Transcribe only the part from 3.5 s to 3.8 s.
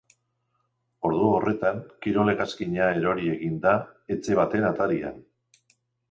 da